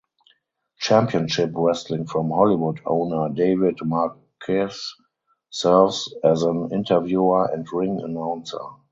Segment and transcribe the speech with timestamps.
[0.79, 4.95] Championship Wrestling from Hollywood owner David Marquez
[5.51, 8.57] serves as an interviewer and ring announcer.